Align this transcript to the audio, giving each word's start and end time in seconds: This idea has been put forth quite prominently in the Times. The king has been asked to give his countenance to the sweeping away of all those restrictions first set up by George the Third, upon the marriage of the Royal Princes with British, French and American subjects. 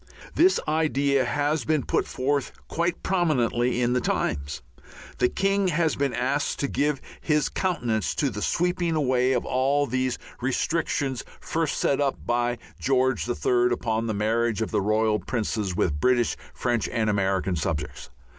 This 0.33 0.59
idea 0.67 1.25
has 1.25 1.63
been 1.63 1.83
put 1.83 2.07
forth 2.07 2.51
quite 2.67 3.03
prominently 3.03 3.81
in 3.83 3.93
the 3.93 4.01
Times. 4.01 4.63
The 5.19 5.29
king 5.29 5.67
has 5.67 5.95
been 5.95 6.11
asked 6.15 6.57
to 6.61 6.67
give 6.67 6.99
his 7.21 7.49
countenance 7.49 8.15
to 8.15 8.31
the 8.31 8.41
sweeping 8.41 8.95
away 8.95 9.33
of 9.33 9.45
all 9.45 9.85
those 9.85 10.17
restrictions 10.41 11.23
first 11.39 11.77
set 11.77 12.01
up 12.01 12.25
by 12.25 12.57
George 12.79 13.25
the 13.25 13.35
Third, 13.35 13.71
upon 13.71 14.07
the 14.07 14.15
marriage 14.15 14.63
of 14.63 14.71
the 14.71 14.81
Royal 14.81 15.19
Princes 15.19 15.75
with 15.75 15.99
British, 16.01 16.35
French 16.55 16.87
and 16.89 17.07
American 17.07 17.55
subjects. 17.55 18.09